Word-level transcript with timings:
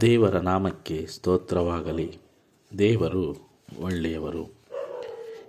ದೇವರ 0.00 0.38
ನಾಮಕ್ಕೆ 0.38 1.06
ಸ್ತೋತ್ರವಾಗಲಿ. 1.06 2.18
ದೇವರು 2.78 3.50
ಒಳ್ಳೆಯವರು. 3.80 4.54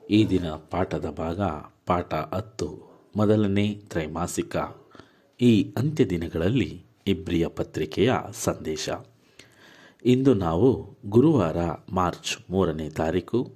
ಈ 0.10 0.25
ದಿನ 0.25 0.49
ಪಾಠದ 0.49 1.10
ಭಾಗ, 1.10 1.41
ಪಾಠ 1.86 2.13
ಹತ್ತು, 2.13 2.79
ಮೊದಲನೇ 3.16 3.73
ತ್ರೈಮಾಸಿಕ. 3.73 4.55
ಈ 5.42 5.73
ಅಂತ್ಯ 5.78 6.05
ದಿನಗಳಲ್ಲಿ 6.05 6.84
ಇಬ್ರಿಯ 7.08 7.47
ಪತ್ರಿಕೆಯ 7.47 8.13
ಸಂದೇಶ. 8.31 8.89
ಇಂದು 10.05 10.33
ನಾವು 10.33 10.97
ಗುರುವಾರ 11.05 11.57
ಮಾರ್ಚ್ 11.91 12.51
ಮೂರನೇ 12.51 12.89
ತಾರೀಕು. 12.89 13.53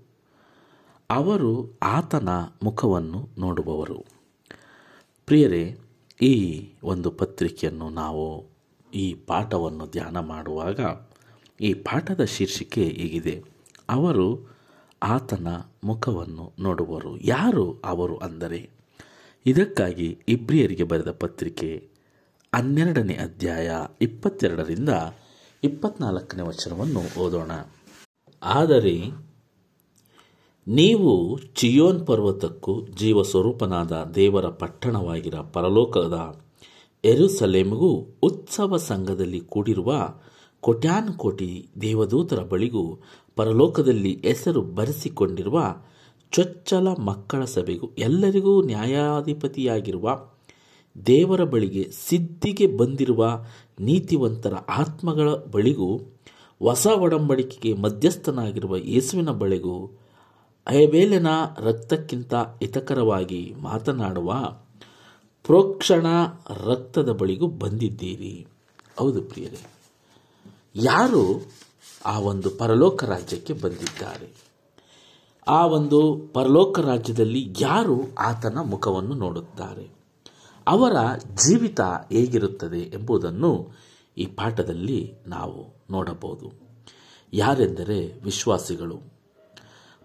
ಅವರು 1.09 1.77
ಆತನ 1.83 2.29
ಮುಖವನ್ನು 2.63 3.29
ನೋಡುವವರು. 3.37 4.05
ಪ್ರಿಯರೇ, 5.25 5.77
ಈ 6.21 6.67
ಒಂದು 6.83 7.11
ಪತ್ರಿಕೆಯನ್ನು 7.11 7.89
ನಾವು 7.89 8.58
ಈ 8.93 9.13
ಪಾಠವನ್ನು 9.13 9.85
ಧ್ಯಾನ 9.85 10.19
ಮಾಡುವಾಗ 10.19 10.79
ಈ 11.61 11.73
ಪಾಠದ 11.73 12.23
ಶೀರ್ಷಿಕೆ 12.23 12.83
ಹೀಗಿದೆ. 12.83 13.43
ಅವರು 13.89 14.47
ಆತನ 15.03 15.47
ಮುಖವನ್ನು 15.83 16.53
ನೋಡುವರು. 16.59 17.17
ಯಾರು 17.17 17.81
ಅವರು 17.85 18.17
ಅಂದರೆ? 18.17 18.69
ಇದಕ್ಕಾಗಿ 19.45 20.19
ಇಬ್ರಿಯರಿಗೆ 20.27 20.83
ಬರೆದ 20.83 21.11
ಪತ್ರಿಕೆ 21.11 21.89
ಹನ್ನೆರಡನೇ 22.55 23.13
ಅಧ್ಯಾಯ 23.13 23.71
ಇಪ್ಪತ್ತೆರಡರಿಂದ 24.01 24.89
ಇಪ್ಪತ್ನಾಲ್ಕನೇ 25.63 26.41
ವಚನವನ್ನು 26.41 27.19
ಓದೋಣ. 27.19 27.51
ಆದರೆ 28.43 29.29
ನೀವು 30.67 31.39
ಚಿಯೋನ್ 31.53 32.07
ಪರ್ವತಕ್ಕೂ 32.07 32.87
ಜೀವ 32.87 33.23
ಸ್ವರೂಪನಾದ 33.23 34.11
ದೇವರ 34.15 34.49
ಪಟ್ಟಣವಾಗಿರ 34.49 35.35
ಪರಲೋಕದ 35.35 36.43
ಎರುಸಲೇಮಿಗೂ 37.03 37.89
ಉತ್ಸವ 38.23 38.77
ಸಂಘದಲ್ಲಿ 38.83 39.39
ಕೂಡಿರುವ 39.49 39.91
ಕೋಟ್ಯಾನುಕೋಟಿ 40.63 41.49
ದೇವದೂತರ 41.81 42.39
ಬಳಿಗೂ 42.43 42.83
ಪರಲೋಕದಲ್ಲಿ 43.37 44.11
ಹೆಸರು 44.25 44.61
ಬರೆಸಿಕೊಂಡಿರುವ 44.73 45.59
ಚೊಚ್ಚಲ 46.33 46.87
ಮಕ್ಕಳ 46.99 47.41
ಸಭೆಗೂ 47.45 47.87
ಎಲ್ಲರಿಗೂ 47.99 48.53
ನ್ಯಾಯಾಧಿಪತಿಯಾಗಿರುವ 48.63 50.07
ದೇವರ 50.95 51.41
ಬಳಿಗೆ 51.45 51.83
ಸಿದ್ಧಿಗೆ 52.07 52.67
ಬಂದಿರುವ 52.75 53.23
ನೀತಿವಂತರ 53.79 54.53
ಆತ್ಮಗಳ 54.77 55.29
ಬಳಿಗೂ 55.51 55.89
ಹೊಸ 56.61 56.87
ಒಡಂಬಡಿಕೆಗೆ 56.99 57.73
ಮಧ್ಯಸ್ಥನಾಗಿರುವ 57.77 58.75
ಯೇಸುವಿನ 58.85 59.31
ಬಳಿಗೂ 59.37 59.75
ಅಯಬೇಲನ 60.67 61.29
ರಕ್ತಕ್ಕಿಂತ 61.59 62.33
ಹಿತಕರವಾಗಿ 62.61 63.41
ಮಾತನಾಡುವ 63.61 64.31
ಪ್ರೋಕ್ಷಣ 65.49 66.05
ರಕ್ತದ 66.49 67.11
ಬಳಿಗೂ 67.11 67.47
ಬಂದಿದ್ದೀರಿ. 67.47 68.47
ಹೌದು 68.99 69.21
ಪ್ರಿಯರೇ. 69.21 69.71
ಯಾರು 70.75 71.51
ಆ 72.05 72.19
ಒಂದು 72.19 72.49
ಪರಲೋಕ 72.49 73.03
ರಾಜ್ಯಕ್ಕೆ 73.03 73.53
ಬಂದಿದ್ದಾರೆ? 73.53 74.33
ಆ 75.47 75.65
ಒಂದು 75.65 76.29
ಪರಲೋಕ 76.33 76.79
ರಾಜ್ಯದಲ್ಲಿ 76.79 77.55
ಯಾರು 77.59 78.01
ಆತನ 78.19 78.57
ಮುಖವನ್ನು 78.57 79.13
ನೋಡುತ್ತಾರೆ? 79.13 79.89
ಅವರ 80.67 80.95
ಜೀವಿತ 81.17 81.81
ಹೇಗಿರುತ್ತದೆ 81.81 82.79
ಎಂಬುದನ್ನು 82.79 83.69
ಈ 84.17 84.25
ಪಾಠದಲ್ಲಿ 84.25 85.13
ನಾವು 85.27 85.83
ನೋಡಬಹುದು. 85.91 86.51
ಯಾರೆಂದರೆ 87.33 88.21
ವಿಶ್ವಾಸಿಗಳು. 88.23 88.99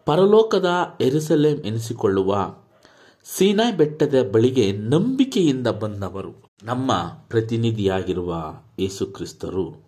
ಪರಲೋಕದ 0.07 0.71
ಎರಿಸಲೇಂ 1.01 1.57
ಎನಿಸಿಕೊಳ್ಳುವ 1.57 2.55
ಸೀನಾಯ್ 3.27 3.77
ಬೆಟ್ಟದ 3.77 4.31
ಬಳಿಗೆ 4.33 4.73
ನಂಬಿಕೆಯಿಂದ 4.73 5.67
ಬಂದವರು 5.67 6.51
ನಮ್ಮ 6.63 6.93
ಪ್ರತಿನಿಧಿಯಾಗಿರುವ 7.29 8.55
ಯೇಸುಕ್ರಿಸ್ತರು 8.79 9.85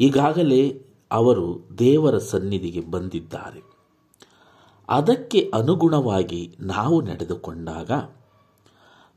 ಈಗಾಗಲೇ 0.00 0.86
ಅವರು 1.12 1.68
ದೇವರ 1.78 2.18
ಸನ್ನಿಧಿಗೆ 2.18 2.80
ಬಂದಿದ್ದಾರೆ. 2.80 3.62
ಅದಕ್ಕೆ 4.88 5.50
ಅನುಗುಣವಾಗಿ 5.54 6.56
ನಾವು 6.60 7.00
ನಡೆದುಕೊಂಡಾಗ 7.00 7.90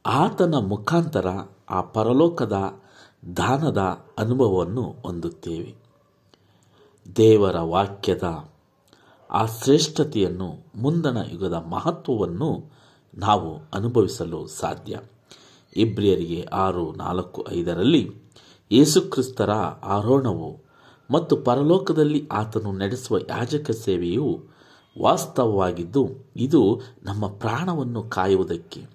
ಆತನ 0.06 0.56
ಮುಖಾಂತರ 0.56 1.28
ಆ 1.70 1.82
ಪರಲೋಕದ 1.82 2.82
ದಾನದ 3.38 3.78
ಅನುಭವವನ್ನು 4.18 4.82
ಹೊಂದುತ್ತೇವೆ. 4.82 5.76
ದೇವರ 7.16 7.60
ವಾಕ್ಯದ 7.60 8.52
ಆ 9.32 9.46
ಶ್ರೇಷ್ಠತೆಯನ್ನು 9.46 10.66
ಮುಂದಣ 10.76 11.18
ಯುಗದ 11.32 11.54
ಮಹತ್ವವನ್ನು 11.54 12.81
ನಾವು 13.16 13.60
ಅನುಭವಿಸಲು 13.74 14.48
ಸಾಧ್ಯ. 14.48 15.00
ಇಬ್ರಿಯರಿಗೆ 15.76 16.48
ಆರು, 16.52 16.92
ನಾಲ್ಕು, 16.92 17.46
ಐದರಲ್ಲಿ 17.52 18.16
ಯೇಸುಕ್ರಿಸ್ತರ 18.72 19.50
ಆರೋಹಣವು 19.84 20.60
ಮತ್ತು 21.12 21.38
ಪರಲೋಕದಲ್ಲಿ 21.38 22.28
ಆತನು 22.32 22.72
ನಡೆಸುವ 22.72 23.18
ಯಾಜಕ 23.18 23.72
ಸೇವೆಯು 23.72 24.44
ವಾಸ್ತವವಾಗಿದ್ದು, 25.02 26.10
ಇದು 26.36 26.82
ನಮ್ಮ 27.04 27.28
ಪ್ರಾಣವನ್ನು 27.28 28.04
ಕಾಯುವುದಕ್ಕೆ, 28.04 28.86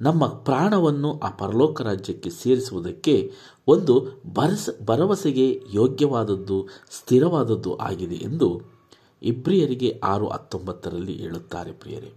ನಮ್ಮ 0.00 0.26
ಪ್ರಾಣವನ್ನು 0.26 1.18
ಆ 1.18 1.30
ಪರಲೋಕ 1.30 1.82
ರಾಜ್ಯಕ್ಕೆ 1.82 2.30
ಸೇರಿಸುವುದಕ್ಕೆ 2.30 3.32
ಒಂದು 3.68 4.22
ಭರಸ, 4.34 4.68
ಭರವಸೆಗೆ 4.84 5.62
ಯೋಗ್ಯವಾದದ್ದು, 5.72 6.66
ಸ್ಥಿರವಾದದ್ದು 6.90 7.76
ಆಗಿದೆ 7.76 8.14
ಎಂದು 8.14 8.60
ಇಬ್ರಿಯರಿಗೆ 9.22 10.00
ಆರು, 10.04 10.28
ಹತ್ತೊಂಬತ್ತರಲ್ಲಿ 10.28 11.12
ಹೇಳುತ್ತಾರೆ 11.12 11.72
ಪ್ರಿಯರೇ. 11.72 12.12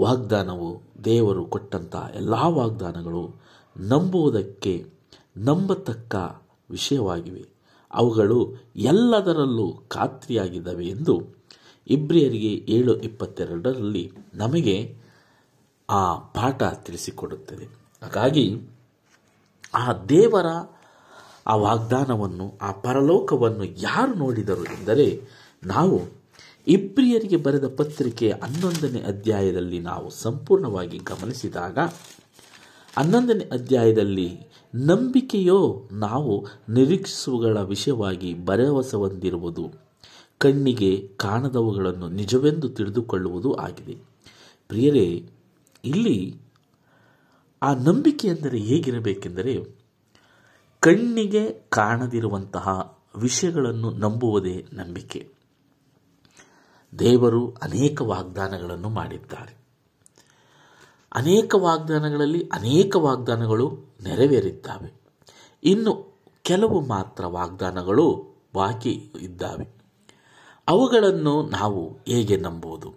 ವಾಗ್ದಾನವು 0.00 0.82
ದೇವರು 1.04 1.44
ಕೊಟ್ಟಂಥ 1.44 1.96
ಎಲ್ಲ 2.14 2.34
ವಾಗ್ದಾನಗಳು 2.34 3.34
ನಂಬುವುದಕ್ಕೆ 3.76 4.86
ನಂಬತಕ್ಕ 5.36 6.16
ವಿಷಯವಾಗಿವೆ. 6.70 7.46
ಅವುಗಳು 7.92 8.54
ಎಲ್ಲದರಲ್ಲೂ 8.76 9.72
ಖಾತ್ರಿಯಾಗಿದ್ದಾವೆ 9.88 10.86
ಎಂದು 10.86 11.22
ಇಬ್ರಿಯರಿಗೆ 11.86 12.54
ಏಳು 12.54 13.00
ಇಪ್ಪತ್ತೆರಡರಲ್ಲಿ 13.00 14.12
ನಮಗೆ 14.34 14.96
ಆ 15.90 16.14
ಪಾಠ 16.14 16.62
ತಿಳಿಸಿಕೊಡುತ್ತದೆ. 16.62 17.64
ಹಾಗಾಗಿ 18.02 18.62
ಆ 19.74 19.92
ದೇವರ 19.92 20.46
ಆ 21.46 21.54
ವಾಗ್ದಾನವನ್ನು, 21.54 22.58
ಆ 22.62 22.72
ಪರಲೋಕವನ್ನು 22.72 23.64
ಯಾರು 23.64 24.14
ನೋಡಿದರು 24.14 24.64
ಎಂದರೆ 24.64 25.22
ನಾವು 25.64 26.23
ಇಬ್ರಿಯರಿಗೆ 26.68 27.36
ಬರೆದ 27.36 27.74
ಪತ್ರಿಕೆ 27.76 28.30
ಹನ್ನೊಂದನೇ 28.30 29.00
ಅಧ್ಯಾಯದಲ್ಲಿ 29.00 29.78
ನಾವು 29.78 30.10
ಸಂಪೂರ್ಣವಾಗಿ 30.10 30.98
ಗಮನಿಸಿದಾಗ, 30.98 31.78
ಹನ್ನೊಂದನೇ 32.98 33.44
ಅಧ್ಯಾಯದಲ್ಲಿ 33.44 34.38
ನಂಬಿಕೆಯೋ 34.74 35.88
ನಾವು 35.92 36.46
ನಿರೀಕ್ಷಿಸುವಗಳ 36.68 37.62
ವಿಷಯವಾಗಿ 37.62 38.44
ಭರವಸೆ 38.44 38.96
ಹೊಂದಿರುವುದು, 38.96 39.72
ಕಣ್ಣಿಗೆ 40.38 41.10
ಕಾಣದವುಗಳನ್ನು 41.16 42.08
ನಿಜವೆಂದು 42.08 42.68
ತಿಳಿದುಕೊಳ್ಳುವುದು 42.68 43.54
ಆಗಿದೆ. 43.54 43.96
ಪ್ರಿಯರೇ, 44.68 45.30
ಇಲ್ಲಿ 45.84 46.36
ಆ 47.62 47.74
ನಂಬಿಕೆ 47.74 48.28
ಎಂದರೆ 48.28 48.58
ಹೇಗಿರಬೇಕೆಂದರೆ, 48.58 49.64
ಕಣ್ಣಿಗೆ 50.80 51.62
ಕಾಣದಿರುವಂತಹ 51.68 52.98
ವಿಷಯಗಳನ್ನು 53.16 53.90
ನಂಬುವುದೇ 53.90 54.66
ನಂಬಿಕೆ. 54.72 55.33
ದೇವರು 56.98 57.56
ಅನೇಕ 57.62 58.02
ವಾಗ್ದಾನಗಳನ್ನು 58.02 58.88
ಮಾಡಿದ್ದಾರೆ. 58.88 59.56
ಅನೇಕ 61.14 61.54
ವಾಗ್ದಾನಗಳಲ್ಲಿ 61.54 62.48
ಅನೇಕ 62.52 62.96
ವಾಗ್ದಾನಗಳು 62.96 63.78
ನೆರವೇರಿದ್ದಾವೆ. 64.02 64.92
ಇನ್ನು 65.64 66.18
ಕೆಲವು 66.42 66.80
ಮಾತ್ರ 66.80 67.26
ವಾಗ್ದಾನಗಳು 67.26 68.26
ಬಾಕಿ 68.54 69.12
ಇದ್ದಾವೆ. 69.20 69.68
ಅವುಗಳನ್ನು 70.68 71.42
ನಾವು 71.42 71.98
ಹೇಗೆ 72.06 72.36
ನಂಬುವುದು? 72.36 72.94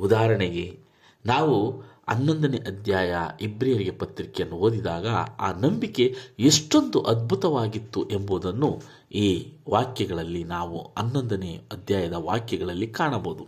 ಉದಾಹರಣೆಗೆ, 0.00 0.80
ನಾವು 1.26 1.82
ಹನ್ನೊಂದನೇ 2.08 2.56
ಅಧ್ಯಾಯ 2.56 3.14
ಇಬ್ರಿಯರಿಗೆ 3.40 3.90
ಪತ್ರಿಕೆಯನ್ನು 3.90 4.56
ಓದಿದಾಗ 4.56 5.06
ಆ 5.40 5.52
ನಂಬಿಕೆ 5.52 6.14
ಎಷ್ಟೊಂದು 6.40 7.00
ಅದ್ಭುತವಾಗಿತ್ತು 7.00 8.08
ಎಂಬುದನ್ನು 8.10 8.82
ಈ 9.12 9.52
ವಾಕ್ಯಗಳಲ್ಲಿ 9.70 10.44
ನಾವು 10.44 10.78
ಹನ್ನೊಂದನೇ 10.98 11.52
ಅಧ್ಯಾಯದ 11.72 12.12
ವಾಕ್ಯಗಳಲ್ಲಿ 12.12 12.86
ಕಾಣಬಹುದು. 12.86 13.46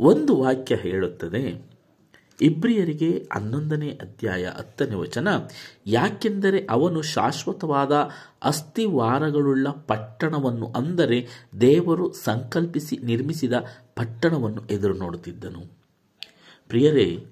ಒಂದು 0.00 0.36
ವಾಕ್ಯ 0.36 0.74
ಹೇಳುತ್ತದೆ, 0.76 1.72
ಇಬ್ರಿಯರಿಗೆ 2.40 3.28
ಹನ್ನೊಂದನೇ 3.32 3.88
ಅಧ್ಯಾಯ 3.88 4.44
ಹತ್ತನೇ 4.46 4.94
ವಚನ, 4.94 5.28
ಯಾಕೆಂದರೆ 5.86 6.66
ಅವನು 6.70 7.02
ಶಾಶ್ವತವಾದ 7.02 7.92
ಅಸ್ಥಿವಾರಗಳುಳ್ಳ 8.42 9.68
ಪಟ್ಟಣವನ್ನು 9.68 10.66
ಅಂದರೆ 10.66 11.28
ದೇವರು 11.60 12.12
ಸಂಕಲ್ಪಿಸಿ 12.12 12.96
ನಿರ್ಮಿಸಿದ 12.96 13.52
ಪಟ್ಟಣವನ್ನು 13.94 14.64
ಎದುರು 14.66 14.94
ನೋಡುತ್ತಿದ್ದನು. 14.94 15.82
ಪ್ರಿಯರೇ 16.68 17.26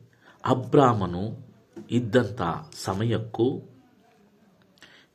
ಅಬ್ರಾಮನು 0.44 1.50
ಇದ್ದಂಥ 1.90 2.42
ಸಮಯಕ್ಕೂ, 2.84 3.60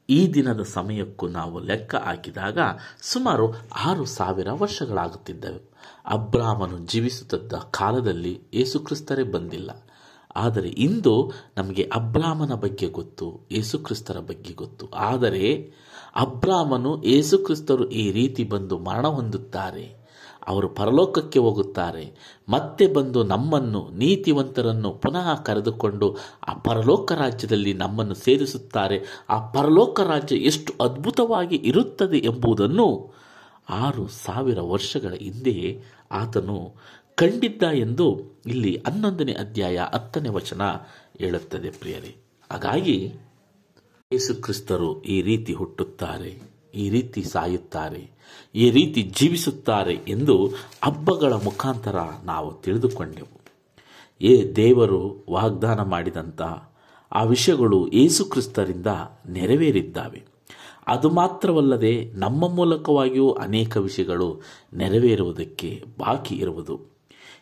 ಈ 0.09 0.33
ದಿನದ 0.33 0.61
ಸಮಯಕ್ಕೂ 0.61 1.27
ನಾವು 1.27 1.59
ಲೆಕ್ಕ 1.59 1.95
ಹಾಕಿದಾಗ 1.95 2.59
ಸುಮಾರು 3.01 3.55
ಆರು 3.75 4.05
ಸಾವಿರ 4.05 4.51
ವರ್ಷಗಳಾಗುತ್ತಿದ್ದವು. 4.51 5.71
ಅಬ್ರಾಮನು 6.05 6.77
ಜೀವಿಸುತ್ತಿದ್ದ 6.77 7.53
ಕಾಲದಲ್ಲಿ 7.53 8.41
ಯೇಸುಕ್ರಿಸ್ತರೇ 8.53 9.23
ಬಂದಿಲ್ಲ. 9.23 9.71
ಆದರೆ 10.35 10.69
ಇಂದು 10.69 11.31
ನಮಗೆ 11.57 11.83
ಅಬ್ರಾಮನ 11.95 12.53
ಬಗ್ಗೆ 12.53 12.87
ಗೊತ್ತು, 12.87 13.47
ಯೇಸುಕ್ರಿಸ್ತರ 13.51 14.19
ಬಗ್ಗೆ 14.19 14.53
ಗೊತ್ತು. 14.53 14.89
ಆದರೆ 14.89 15.73
ಅಬ್ರಾಮನು 16.15 17.03
ಯೇಸುಕ್ರಿಸ್ತರು 17.03 17.89
ಈ 17.89 18.11
ರೀತಿ 18.11 18.43
ಬಂದು 18.43 18.79
ಮರಣ 18.79 19.07
ಹೊಂದುತ್ತಾರೆ. 19.07 20.04
ಅವರು 20.47 20.69
ಪರಲೋಕಕ್ಕೆ 20.69 21.39
ಹೋಗುತ್ತಾರೆ. 21.39 22.13
ಮತ್ತೆ 22.49 22.87
ಬಂದು 22.87 23.23
ನಮ್ಮನ್ನು, 23.23 23.89
ನೀತಿವಂತರನ್ನು 23.93 24.91
ಪುನಃ 24.91 25.41
ಕರೆದುಕೊಂಡು 25.41 26.17
ಆ 26.47 26.53
ಪರಲೋಕ 26.53 27.11
ರಾಜ್ಯದಲ್ಲಿ 27.11 27.73
ನಮ್ಮನ್ನು 27.73 28.13
ಸೇರಿಸುತ್ತಾರೆ. 28.13 29.25
ಆ 29.29 29.51
ಪರಲೋಕ 29.51 29.99
ರಾಜ್ಯ 29.99 30.35
ಎಷ್ಟು 30.35 30.83
ಅದ್ಭುತವಾಗಿ 30.83 31.55
ಇರುತ್ತದೆ 31.55 32.17
ಎಂಬುದನ್ನು 32.17 33.13
ಆರು 33.69 34.07
ಸಾವಿರ 34.07 34.59
ವರ್ಷಗಳ 34.61 35.13
ಹಿಂದೆಯೇ 35.13 35.83
ಆತನು 36.11 36.73
ಕಂಡಿದ್ದ 37.15 37.63
ಎಂದು 37.63 38.21
ಇಲ್ಲಿ 38.45 38.83
ಹನ್ನೊಂದನೇ 38.87 39.31
ಅಧ್ಯಾಯ 39.31 39.77
ಹತ್ತನೇ 39.93 40.29
ವಚನ 40.29 40.61
ಹೇಳುತ್ತದೆ 41.19 41.69
ಪ್ರಿಯರೇ. 41.69 42.15
ಹಾಗಾಗಿ 42.51 43.13
ಯೇಸುಕ್ರಿಸ್ತರು 44.13 45.01
ಈ 45.01 45.21
ರೀತಿ 45.21 45.53
ಹುಟ್ಟುತ್ತಾರೆ. 45.53 46.54
ಈ 46.75 46.85
ರೀತಿ 46.89 47.21
ಸಾಯುತ್ತಾರೆ, 47.23 48.03
ಈ 48.55 48.65
ರೀತಿ 48.69 49.01
ಜೀವಿಸುತ್ತಾರೆ 49.17 49.95
ಎಂದು 50.07 50.35
ಹಬ್ಬಗಳ 50.83 51.33
ಮುಖಾಂತರ 51.43 51.97
ನಾವು 52.25 52.49
ತಿಳಿದುಕೊಂಡೆವು. 52.61 53.35
ಏ 54.21 54.33
ದೇವರು 54.55 55.01
ವಾಗ್ದಾನ 55.29 55.79
ಮಾಡಿದಂಥ 55.93 56.41
ಆ 57.11 57.21
ವಿಷಯಗಳು 57.23 57.79
ಯೇಸುಕ್ರಿಸ್ತರಿಂದ 57.93 58.89
ನೆರವೇರಿದ್ದಾವೆ. 59.29 60.21
ಅದು 60.87 61.07
ಮಾತ್ರವಲ್ಲದೆ 61.09 61.93
ನಮ್ಮ 62.15 62.49
ಮೂಲಕವಾಗಿಯೂ 62.55 63.29
ಅನೇಕ 63.45 63.73
ವಿಷಯಗಳು 63.77 64.27
ನೆರವೇರುವುದಕ್ಕೆ 64.73 65.69
ಬಾಕಿ 65.99 66.35
ಇರುವುದು. 66.35 66.75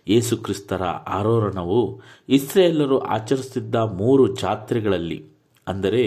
ಯೇಸುಕ್ರಿಸ್ತರ 0.07 0.83
ಆರೋರಣವು 1.17 1.81
ಇಸ್ರೇಲರು 2.29 2.97
ಆಚರಿಸುತ್ತಿದ್ದ 3.07 3.75
ಮೂರು 3.99 4.23
ಜಾತ್ರೆಗಳಲ್ಲಿ, 4.35 5.19
ಅಂದರೆ 5.67 6.03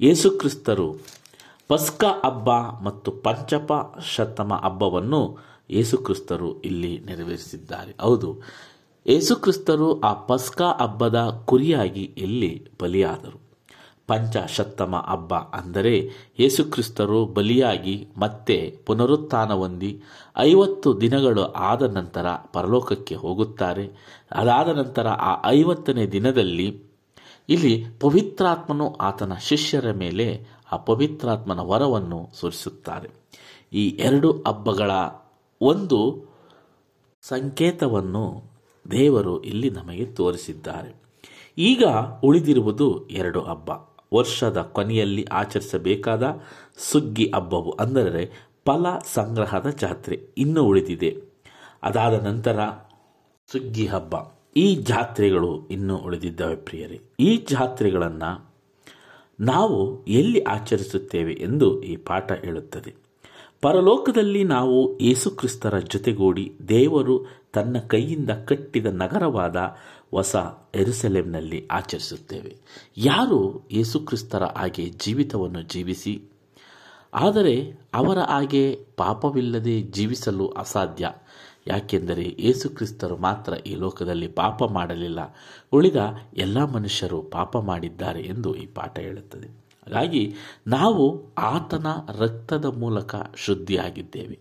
ಯೇಸುಕ್ರಿಸ್ತರು 0.00 0.88
ಪಸ್ಕ 1.68 2.04
ಹಬ್ಬ 2.24 2.50
ಮತ್ತು 2.84 3.10
ಪಂಚಪ 3.10 3.72
ಶತಮ 4.14 4.60
ಹಬ್ಬವನ್ನು 4.64 5.38
ಯೇಸುಕ್ರಿಸ್ತರು 5.70 6.60
ಇಲ್ಲಿ 6.60 6.98
ನೆರವೇರಿಸಿದ್ದಾರೆ. 6.98 7.94
ಹೌದು 8.00 8.42
ಯೇಸುಕ್ರಿಸ್ತರು 9.06 10.00
ಆ 10.00 10.12
ಪಸ್ಕ 10.12 10.62
ಹಬ್ಬದ 10.80 11.42
ಕುರಿಯಾಗಿ 11.44 12.04
ಇಲ್ಲಿ 12.18 12.68
ಬಲಿಯಾದರು? 12.82 13.40
ಪಂಚಶತ್ತಮ 14.06 15.04
ಹಬ್ಬ 15.08 15.34
ಅಂದರೆ 15.34 16.10
ಯೇಸುಕ್ರಿಸ್ತರು 16.38 17.26
ಬಲಿಯಾಗಿ 17.26 18.08
ಮತ್ತೆ 18.16 18.78
ಪುನರುತ್ಥಾನ 18.86 19.52
ಹೊಂದಿ 19.52 20.02
ಐವತ್ತು 20.38 21.00
ದಿನಗಳು 21.00 21.44
ಆದ 21.52 21.82
ನಂತರ 21.82 22.26
ಪರಲೋಕಕ್ಕೆ 22.52 23.14
ಹೋಗುತ್ತಾರೆ. 23.14 23.86
ಅದಾದ 24.32 24.68
ನಂತರ 24.68 25.08
ಆ 25.08 25.32
ಐವತ್ತನೇ 25.46 26.06
ದಿನದಲ್ಲಿ 26.06 26.68
ಇಲ್ಲಿ 27.48 27.86
ಪವಿತ್ರಾತ್ಮನು 28.00 28.94
ಆತನ 29.00 29.32
ಶಿಷ್ಯರ 29.40 29.92
ಮೇಲೆ 29.92 30.55
ಆ 30.72 30.76
ಪವಿತ್ರಾತ್ಮನ 30.76 31.60
ವರವನ್ನು 31.60 32.28
ಸುರಿಸುತ್ತಾರೆ 32.34 33.10
ಈ 33.72 33.88
ಎರಡು 33.88 34.44
ಹಬ್ಬಗಳ 34.46 34.90
ಒಂದು 35.60 36.24
ಸಂಕೇತವನ್ನು 37.22 38.42
ದೇವರು 38.90 39.42
ಇಲ್ಲಿ 39.42 39.70
ನಮಗೆ 39.70 40.04
ತೋರಿಸಿದ್ದಾರೆ. 40.04 40.94
ಈಗ 41.58 41.84
ಉಳಿದಿರುವುದು 42.22 43.08
ಎರಡು 43.08 43.40
ಹಬ್ಬ. 43.40 43.70
ವರ್ಷದ 44.14 44.60
ಕೊನೆಯಲ್ಲಿ 44.60 45.24
ಆಚರಿಸಬೇಕಾದ 45.24 46.42
ಸುಗ್ಗಿ 46.76 47.32
ಹಬ್ಬವು 47.34 47.70
ಅಂದರೆ 47.70 48.26
ಫಲ 48.66 48.86
ಸಂಗ್ರಹದ 49.14 49.66
ಜಾತ್ರೆ 49.66 50.20
ಇನ್ನೂ 50.38 50.62
ಉಳಿದಿದೆ. 50.62 51.16
ಅದಾದ 51.82 52.26
ನಂತರ 52.26 52.58
ಸುಗ್ಗಿ 53.52 53.86
ಹಬ್ಬ. 53.86 54.14
ಈ 54.56 54.74
ಜಾತ್ರೆಗಳು 54.74 55.68
ಇನ್ನೂ 55.68 55.96
ಉಳಿದಿದ್ದಾವೆ 55.96 56.56
ಪ್ರಿಯರೇ. 56.56 57.00
ಈ 57.20 57.36
ಜಾತ್ರೆಗಳನ್ನು 57.36 58.45
ನಾವು 59.40 60.04
ಎಲ್ಲಿ 60.06 60.40
ಆಚರಿಸುತ್ತೇವೆ 60.42 61.32
ಎಂದು 61.32 61.82
ಈ 61.82 61.96
ಪಾಠ 61.96 62.32
ಹೇಳುತ್ತದೆ. 62.32 62.94
ಪರಲೋಕದಲ್ಲಿ 63.62 64.44
ನಾವು 64.44 64.98
ಯೇಸುಕ್ರಿಸ್ತರ 65.00 65.78
ಜೊತೆಗೂಡಿ 65.78 66.52
ದೇವರು 66.68 67.26
ತನ್ನ 67.52 67.78
ಕೈಯಿಂದ 67.78 68.30
ಕಟ್ಟಿದ 68.30 68.86
ನಗರವಾದ 68.86 69.56
ಹೊಸ 70.10 70.36
ಎರುಸೆಲೆಂನಲ್ಲಿ 70.74 71.66
ಆಚರಿಸುತ್ತೇವೆ. 71.70 72.56
ಯಾರು 72.96 73.68
ಯೇಸುಕ್ರಿಸ್ತರ 73.72 74.44
ಹಾಗೆ 74.44 74.88
ಜೀವಿತವನ್ನು 74.88 75.62
ಜೀವಿಸಿ, 75.62 76.22
ಆದರೆ 77.14 77.80
ಅವರ 77.94 78.18
ಹಾಗೆ 78.18 78.86
ಪಾಪವಿಲ್ಲದೆ 78.96 79.82
ಜೀವಿಸಲು 79.82 80.48
ಅಸಾಧ್ಯ. 80.48 81.10
ಯಾಕೆಂದರೆ 81.66 82.36
ಯೇಸುಕ್ರಿಸ್ತರು 82.38 83.16
ಮಾತ್ರ 83.16 83.52
ಈ 83.52 83.74
ಲೋಕದಲ್ಲಿ 83.74 84.28
ಪಾಪ 84.28 84.64
ಮಾಡಲಿಲ್ಲ. 84.64 85.18
ಉಳಿದ 85.72 85.96
ಎಲ್ಲ 86.36 86.64
ಮನುಷ್ಯರು 86.64 87.22
ಪಾಪ 87.22 87.56
ಮಾಡಿದ್ದಾರೆ 87.56 88.22
ಎಂದು 88.22 88.54
ಈ 88.54 88.66
ಪಾಠ 88.66 88.98
ಹೇಳುತ್ತದೆ. 88.98 89.46
ಹಾಗಾಗಿ 89.46 90.34
ನಾವು 90.66 91.34
ಆತನ 91.38 91.86
ರಕ್ತದ 92.18 92.64
ಮೂಲಕ 92.64 93.14
ಶುದ್ಧಿಯಾಗಿದ್ದೇವೆ. 93.36 94.38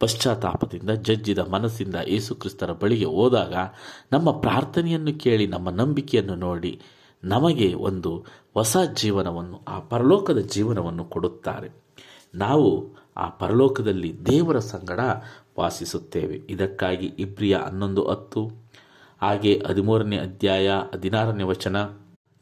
ಪಶ್ಚಾತ್ತಾಪದಿಂದ 0.00 0.90
ಜಜ್ಜಿದ 0.90 1.38
ಮನಸ್ಸಿಂದ 1.38 1.94
ಯೇಸುಕ್ರಿಸ್ತರ 2.08 2.72
ಬಳಿಗೆ 2.72 3.04
ಹೋದಾಗ 3.04 3.54
ನಮ್ಮ 4.12 4.30
ಪ್ರಾರ್ಥನೆಯನ್ನು 4.30 5.18
ಕೇಳಿ, 5.18 5.46
ನಮ್ಮ 5.46 5.70
ನಂಬಿಕೆಯನ್ನು 5.70 6.34
ನೋಡಿ 6.34 6.80
ನಮಗೆ 7.24 7.74
ಒಂದು 7.74 8.24
ಹೊಸ 8.54 8.76
ಜೀವನವನ್ನು, 8.94 9.60
ಆ 9.68 9.78
ಪರಲೋಕದ 9.78 10.38
ಜೀವನವನ್ನು 10.38 11.04
ಕೊಡುತ್ತಾರೆ. 11.04 11.70
ನಾವು 12.34 12.96
ಆ 13.16 13.28
ಪರಲೋಕದಲ್ಲಿ 13.28 14.26
ದೇವರ 14.26 14.58
ಸಂಗಡ 14.58 15.00
ವಾಸಿಸುತ್ತೇವೆ. 15.58 16.36
ಇದಕ್ಕಾಗಿ 16.48 17.06
ಇಬ್ರಿಯ 17.18 17.54
ಹನ್ನೊಂದು 17.56 18.02
ಹತ್ತು, 18.08 18.42
ಹಾಗೆ 19.22 19.52
ಹದಿಮೂರನೇ 19.66 20.18
ಅಧ್ಯಾಯ 20.18 20.68
ಹದಿನಾರನೇ 20.94 21.42
ವಚನ, 21.42 21.76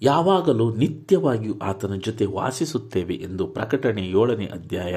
ಯಾವಾಗಲೂ 0.03 0.75
ನಿತ್ಯವಾಗಿಯೂ 0.75 1.55
ಆತನ 1.63 1.95
ಜೊತೆ 1.95 2.25
ವಾಸಿಸುತ್ತೇವೆ 2.27 3.15
ಎಂದು 3.15 3.47
ಪ್ರಕಟಣೆ 3.47 4.03
ಏಳನೇ 4.13 4.47
ಅಧ್ಯಾಯ, 4.47 4.95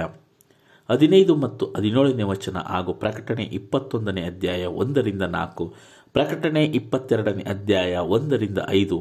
ಹದಿನೈದು 0.90 1.36
ಮತ್ತು 1.36 1.66
ಹದಿನೇಳನೇ 1.78 2.24
ವಚನ 2.24 2.58
ಹಾಗೂ 2.58 2.94
ಪ್ರಕಟಣೆ 2.94 3.44
ಇಪ್ಪತ್ತೊಂದನೇ 3.44 4.22
ಅಧ್ಯಾಯ 4.22 4.66
ಒಂದರಿಂದ 4.66 5.22
ನಾಲ್ಕು, 5.22 5.74
ಪ್ರಕಟಣೆ 6.12 6.64
ಇಪ್ಪತ್ತೆರಡನೇ 6.66 7.44
ಅಧ್ಯಾಯ 7.44 7.96
ಒಂದರಿಂದ 7.98 8.60
ಐದು, 8.69 8.98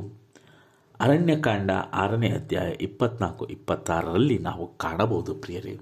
ಅರಣ್ಯಕಾಂಡ 1.00 1.70
ಆರನೇ 1.92 2.28
ಅಧ್ಯಾಯ 2.30 2.70
ಇಪ್ಪತ್ನಾಲ್ಕು, 2.80 3.44
ಇಪ್ಪತ್ತಾರರಲ್ಲಿ 3.46 4.38
ನಾವು 4.38 4.66
ಕಾಣಬಹುದು 4.76 5.34
ಪ್ರಿಯರೇ. 5.34 5.74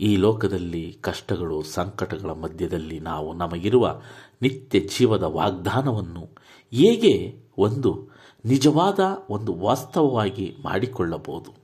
ಈ 0.00 0.16
ಲೋಕದಲ್ಲಿ 0.16 0.98
ಕಷ್ಟಗಳು, 1.00 1.62
ಸಂಕಟಗಳ 1.62 2.30
ಮಧ್ಯದಲ್ಲಿ 2.30 3.00
ನಾವು 3.00 3.32
ನಮಗಿರುವ 3.32 4.02
ನಿತ್ಯ 4.42 4.80
ಜೀವದ 4.80 5.22
ವಾಗ್ದಾನವನ್ನು 5.22 6.28
ಹೇಗೆ 6.72 7.36
ಒಂದು 7.58 8.08
ನಿಜವಾದ 8.44 9.00
ಒಂದು 9.30 9.54
ವಾಸ್ತವವಾಗಿ 9.54 10.56
ಮಾಡಿಕೊಳ್ಳಬಹುದು? 10.64 11.54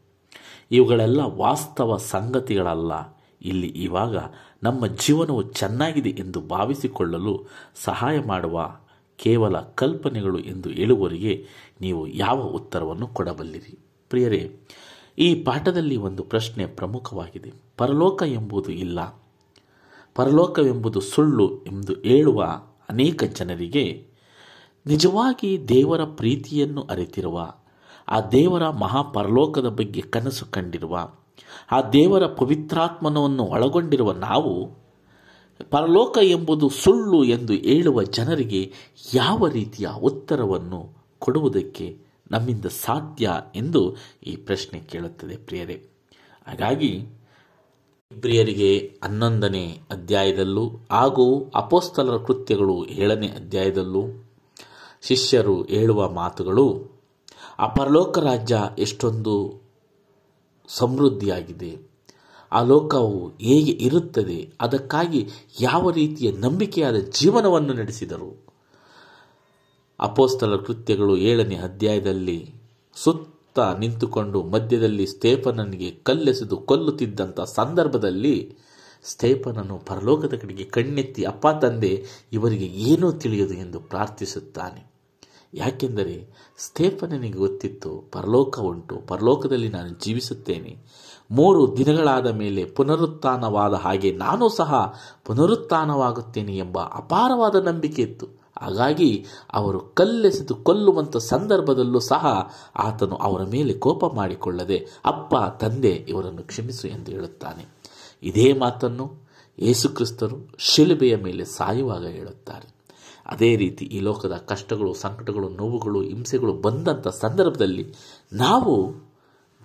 ಇವುಗಳೆಲ್ಲ 0.70 1.20
ವಾಸ್ತವ 1.20 1.96
ಸಂಗತಿಗಳಲ್ಲ. 1.96 3.18
ಇಲ್ಲಿ 3.42 3.66
ಇವಾಗ 3.66 4.16
ನಮ್ಮ 4.62 4.86
ಜೀವನವು 4.86 5.42
ಚೆನ್ನಾಗಿದೆ 5.42 6.10
ಎಂದು 6.10 6.40
ಭಾವಿಸಿಕೊಳ್ಳಲು 6.40 7.46
ಸಹಾಯ 7.74 8.20
ಮಾಡುವ 8.26 8.76
ಕೇವಲ 9.16 9.60
ಕಲ್ಪನೆಗಳು 9.60 10.38
ಎಂದು 10.38 10.68
ಹೇಳುವವರಿಗೆ 10.68 11.46
ನೀವು 11.80 12.08
ಯಾವ 12.08 12.40
ಉತ್ತರವನ್ನು 12.40 13.06
ಕೊಡಬಲ್ಲಿರಿ? 13.06 13.78
ಪ್ರಿಯರೇ 14.10 14.60
ಈ 15.18 15.34
ಪಾಠದಲ್ಲಿ 15.34 15.96
ಒಂದು 15.96 16.22
ಪ್ರಶ್ನೆ 16.22 16.66
ಪ್ರಮುಖವಾಗಿದೆ. 16.66 17.52
ಪರಲೋಕ 17.76 18.22
ಎಂಬುದು 18.26 18.72
ಇಲ್ಲ. 18.72 19.22
ಪರಲೋಕವೆಂಬುದು 20.14 21.00
ಸುಳ್ಳು 21.00 21.64
ಎಂದು 21.66 21.92
ಹೇಳುವ 21.92 22.44
ಅನೇಕ 22.88 23.24
ಜನರಿಗೆ 23.24 24.06
ನಿಜವಾಗಿ 24.86 25.68
ದೇವರ 25.68 26.04
ಪ್ರೀತಿಯನ್ನು 26.04 26.82
ಅರಿತಿರುವ, 26.82 27.52
ಆ 28.08 28.20
ದೇವರ 28.20 28.68
ಮಹಾಪರಲೋಕದ 28.68 29.68
ಬಗ್ಗೆ 29.68 30.00
ಕನಸು 30.00 30.46
ಕಂಡಿರುವ, 30.46 31.08
ಆ 31.70 31.80
ದೇವರ 31.80 32.26
ಪವಿತ್ರಾತ್ಮನವನ್ನು 32.26 33.42
ಒಳಗೊಂಡಿರುವ 33.42 34.12
ನಾವು 34.12 34.70
ಪರಲೋಕ 35.70 36.18
ಎಂಬುದು 36.22 36.68
ಸುಳ್ಳು 36.68 37.24
ಎಂದು 37.24 37.52
ಹೇಳುವ 37.52 38.02
ಜನರಿಗೆ 38.02 38.72
ಯಾವ 39.14 39.48
ರೀತಿಯ 39.48 39.88
ಉತ್ತರವನ್ನು 40.02 40.90
ಕೊಡುವುದಕ್ಕೆ 41.18 42.05
ನಮ್ಮಿಂದ 42.30 42.64
ಸಾಧ್ಯ 42.64 43.30
ಎಂದು 43.54 43.96
ಈ 44.26 44.36
ಪ್ರಶ್ನೆ 44.36 44.80
ಕೇಳುತ್ತದೆ 44.80 45.36
ಪ್ರಿಯರೇ. 45.36 45.86
ಹಾಗಾಗಿ 46.46 47.06
ಪ್ರಿಯರಿಗೆ 48.20 49.00
ಹನ್ನೊಂದನೇ 49.04 49.80
ಅಧ್ಯಾಯದಲ್ಲೂ 49.90 50.68
ಹಾಗೂ 50.90 51.52
ಅಪೋಸ್ತಲರ 51.54 52.16
ಕೃತ್ಯಗಳು 52.16 52.86
ಏಳನೇ 52.86 53.26
ಅಧ್ಯಾಯದಲ್ಲೂ 53.26 54.24
ಶಿಷ್ಯರು 55.02 55.62
ಹೇಳುವ 55.62 56.10
ಮಾತುಗಳು 56.10 56.96
ಅಪರಲೋಕ 57.58 58.18
ಪರಲೋಕ 58.18 58.18
ರಾಜ್ಯ 58.18 58.58
ಎಷ್ಟೊಂದು 58.78 59.62
ಸಮೃದ್ಧಿಯಾಗಿದೆ. 60.68 61.78
ಆ 62.52 62.62
ಲೋಕವು 62.62 63.28
ಹೇಗೆ 63.28 63.72
ಇರುತ್ತದೆ, 63.72 64.52
ಅದಕ್ಕಾಗಿ 64.60 65.28
ಯಾವ 65.60 65.90
ರೀತಿಯ 65.90 66.30
ನಂಬಿಕೆಯಾದ 66.30 66.96
ಜೀವನವನ್ನು 66.96 67.72
ನಡೆಸಿದರು. 67.72 68.45
ಅಪೋಸ್ತಲ 70.00 70.56
ಕೃತ್ಯಗಳು 70.56 71.16
ಏಳನೇ 71.16 71.56
ಅಧ್ಯಾಯದಲ್ಲಿ 71.56 72.54
ಸುತ್ತ 72.96 73.58
ನಿಂತುಕೊಂಡು 73.58 74.42
ಮಧ್ಯದಲ್ಲಿ 74.42 75.06
ಸ್ಥೇಪನನಿಗೆ 75.06 75.90
ಕಲ್ಲೆಸೆದು 75.90 76.56
ಕೊಲ್ಲುತ್ತಿದ್ದಂಥ 76.56 77.40
ಸಂದರ್ಭದಲ್ಲಿ 77.40 78.56
ಸ್ಥೇಪನನು 79.04 79.78
ಪರಲೋಕದ 79.78 80.34
ಕಡೆಗೆ 80.34 80.64
ಕಣ್ಣೆತ್ತಿ, 80.64 81.24
ಅಪ್ಪ 81.24 81.48
ತಂದೆ, 81.48 82.04
ಇವರಿಗೆ 82.32 82.64
ಏನೂ 82.64 83.12
ತಿಳಿಯದು 83.12 83.54
ಎಂದು 83.54 83.80
ಪ್ರಾರ್ಥಿಸುತ್ತಾನೆ. 83.80 84.92
ಯಾಕೆಂದರೆ 85.54 86.28
ಸ್ಥೇಪನನಿಗೆ 86.58 87.38
ಗೊತ್ತಿತ್ತು, 87.38 88.04
ಪರಲೋಕ 88.12 88.58
ಉಂಟು, 88.58 88.96
ಪರಲೋಕದಲ್ಲಿ 88.96 89.68
ನಾನು 89.68 89.88
ಜೀವಿಸುತ್ತೇನೆ. 89.88 90.78
ಮೂರು 91.30 91.76
ದಿನಗಳಾದ 91.76 92.26
ಮೇಲೆ 92.26 92.64
ಪುನರುತ್ಥಾನವಾದ 92.64 93.74
ಹಾಗೆ 93.74 94.12
ನಾನು 94.12 94.48
ಸಹ 94.48 94.94
ಪುನರುತ್ಥಾನವಾಗುತ್ತೇನೆ 95.24 96.56
ಎಂಬ 96.56 96.78
ಅಪಾರವಾದ 96.78 97.54
ನಂಬಿಕೆ 97.54 98.02
ಇತ್ತು. 98.02 98.45
ಹಾಗಾಗಿ 98.58 99.26
ಅವರು 99.52 99.80
ಕಲ್ಲೆಸೆದು 99.80 100.54
ಕೊಲ್ಲುವಂಥ 100.54 101.16
ಸಂದರ್ಭದಲ್ಲೂ 101.16 102.00
ಸಹ 102.00 102.52
ಆತನು 102.76 103.16
ಅವರ 103.16 103.42
ಮೇಲೆ 103.42 103.72
ಕೋಪ 103.72 104.14
ಮಾಡಿಕೊಳ್ಳದೆ, 104.14 104.86
ಅಪ್ಪ, 105.04 105.34
ತಂದೆ, 105.60 105.90
ಇವರನ್ನು 105.90 106.42
ಕ್ಷಮಿಸು 106.42 106.88
ಎಂದು 106.88 107.10
ಹೇಳುತ್ತಾನೆ. 107.10 107.64
ಇದೇ 108.22 108.52
ಮಾತನ್ನು 108.52 109.14
ಯೇಸುಕ್ರಿಸ್ತರು 109.58 110.36
ಶಿಲುಬೆಯ 110.58 111.16
ಮೇಲೆ 111.16 111.44
ಸಾಯುವಾಗ 111.44 112.06
ಹೇಳುತ್ತಾರೆ. 112.06 112.76
ಅದೇ 113.26 113.56
ರೀತಿ 113.56 113.84
ಈ 113.84 114.00
ಲೋಕದ 114.00 114.32
ಕಷ್ಟಗಳು, 114.32 114.94
ಸಂಕಟಗಳು, 114.94 115.48
ನೋವುಗಳು, 115.48 116.02
ಹಿಂಸೆಗಳು 116.02 116.52
ಬಂದಂಥ 116.52 117.08
ಸಂದರ್ಭದಲ್ಲಿ 117.08 117.94
ನಾವು 118.32 118.92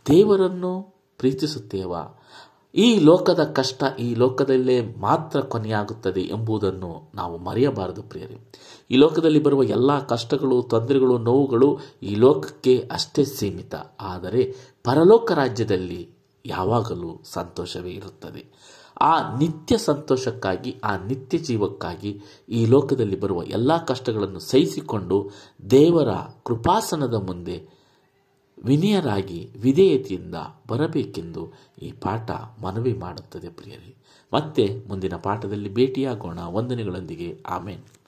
ದೇವರನ್ನು 0.07 0.81
ಪ್ರೀತಿಸುತ್ತೇವಾ? 1.17 2.19
ಈ 2.75 2.99
ಲೋಕದ 2.99 3.43
ಕಷ್ಟ 3.43 3.83
ಈ 3.99 4.15
ಲೋಕದಲ್ಲೇ 4.15 4.95
ಮಾತ್ರ 4.95 5.39
ಕೊನೆಯಾಗುತ್ತದೆ 5.39 6.21
ಎಂಬುದನ್ನು 6.21 7.11
ನಾವು 7.15 7.37
ಮರೆಯಬಾರದು 7.37 8.03
ಪ್ರಿಯರೇ. 8.03 8.37
ಈ 8.91 8.95
ಲೋಕದಲ್ಲಿ 8.95 9.39
ಬರುವ 9.39 9.63
ಎಲ್ಲ 9.63 10.05
ಕಷ್ಟಗಳು, 10.05 10.61
ತೊಂದರೆಗಳು, 10.61 11.17
ನೋವುಗಳು 11.17 11.79
ಈ 12.03 12.15
ಲೋಕಕ್ಕೆ 12.15 12.89
ಅಷ್ಟೇ 12.91 13.25
ಸೀಮಿತ. 13.25 13.75
ಆದರೆ 13.99 14.55
ಪರಲೋಕ 14.83 15.31
ರಾಜ್ಯದಲ್ಲಿ 15.31 16.09
ಯಾವಾಗಲೂ 16.45 17.21
ಸಂತೋಷವೇ 17.23 17.91
ಇರುತ್ತದೆ. 17.91 18.45
ಆ 19.01 19.37
ನಿತ್ಯ 19.37 19.77
ಸಂತೋಷಕ್ಕಾಗಿ, 19.77 20.75
ಆ 20.83 20.97
ನಿತ್ಯ 20.97 21.37
ಜೀವಕ್ಕಾಗಿ 21.37 22.21
ಈ 22.49 22.65
ಲೋಕದಲ್ಲಿ 22.65 23.19
ಬರುವ 23.19 23.43
ಎಲ್ಲ 23.43 23.85
ಕಷ್ಟಗಳನ್ನು 23.85 24.39
ಸಹಿಸಿಕೊಂಡು 24.39 25.29
ದೇವರ 25.69 26.09
ಕೃಪಾಸನದ 26.45 27.13
ಮುಂದೆ 27.13 27.80
ವಿನಯರಾಗಿ 28.65 29.49
ವಿಧೇಯತೆಯಿಂದ 29.61 30.35
ಬರಬೇಕೆಂದು 30.67 31.53
ಈ 31.81 31.91
ಪಾಠ 31.91 32.31
ಮನವಿ 32.61 32.93
ಮಾಡುತ್ತದೆ 32.93 33.49
ಪ್ರಿಯರೇ. 33.49 33.95
ಮತ್ತೆ 34.33 34.83
ಮುಂದಿನ 34.87 35.15
ಪಾಠದಲ್ಲಿ 35.15 35.73
ಭೇಟಿಯಾಗೋಣ. 35.73 36.39
ವಂದನೆಗಳೊಂದಿಗೆ. 36.45 37.43
ಆಮೇನ್. 37.47 38.00